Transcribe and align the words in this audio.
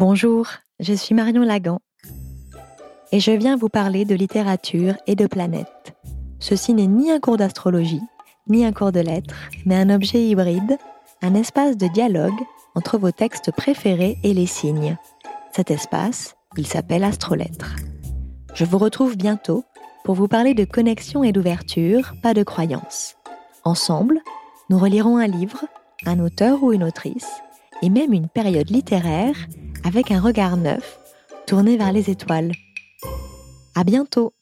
Bonjour, 0.00 0.46
je 0.78 0.94
suis 0.94 1.14
Marion 1.14 1.42
Lagan 1.42 1.78
et 3.12 3.20
je 3.20 3.32
viens 3.32 3.58
vous 3.58 3.68
parler 3.68 4.06
de 4.06 4.14
littérature 4.14 4.94
et 5.06 5.14
de 5.14 5.26
planètes. 5.26 5.94
Ceci 6.38 6.72
n'est 6.72 6.86
ni 6.86 7.10
un 7.10 7.20
cours 7.20 7.36
d'astrologie, 7.36 8.00
ni 8.48 8.64
un 8.64 8.72
cours 8.72 8.92
de 8.92 9.00
lettres, 9.00 9.34
mais 9.66 9.76
un 9.76 9.90
objet 9.90 10.24
hybride, 10.24 10.78
un 11.20 11.34
espace 11.34 11.76
de 11.76 11.86
dialogue 11.86 12.40
entre 12.74 12.96
vos 12.96 13.10
textes 13.10 13.52
préférés 13.52 14.16
et 14.22 14.32
les 14.32 14.46
signes. 14.46 14.96
Cet 15.52 15.70
espace, 15.70 16.34
il 16.56 16.66
s'appelle 16.66 17.04
Astrolettres. 17.04 17.76
Je 18.54 18.64
vous 18.64 18.78
retrouve 18.78 19.18
bientôt 19.18 19.64
pour 20.04 20.14
vous 20.14 20.28
parler 20.28 20.54
de 20.54 20.64
connexion 20.64 21.24
et 21.24 21.32
d'ouverture, 21.32 22.14
pas 22.22 22.32
de 22.32 22.42
croyance. 22.42 23.16
Ensemble, 23.64 24.22
nous 24.70 24.78
relirons 24.78 25.18
un 25.18 25.26
livre, 25.26 25.66
un 26.06 26.20
auteur 26.20 26.62
ou 26.62 26.72
une 26.72 26.84
autrice, 26.84 27.28
et 27.82 27.90
même 27.90 28.14
une 28.14 28.28
période 28.28 28.70
littéraire 28.70 29.36
avec 29.84 30.10
un 30.10 30.20
regard 30.20 30.56
neuf 30.56 30.98
tourné 31.46 31.76
vers 31.76 31.92
les 31.92 32.10
étoiles. 32.10 32.52
À 33.74 33.84
bientôt! 33.84 34.32